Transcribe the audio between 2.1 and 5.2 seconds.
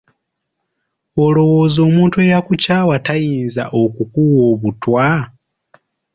eyakukyawa tayinza okukuwa obutwa?